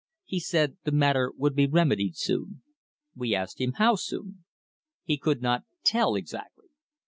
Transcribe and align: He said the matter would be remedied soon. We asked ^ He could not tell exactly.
He 0.25 0.39
said 0.39 0.77
the 0.83 0.91
matter 0.91 1.31
would 1.37 1.53
be 1.53 1.67
remedied 1.67 2.17
soon. 2.17 2.63
We 3.15 3.35
asked 3.35 3.59
^ 3.59 4.33
He 5.03 5.17
could 5.19 5.43
not 5.43 5.65
tell 5.83 6.15
exactly. 6.15 6.69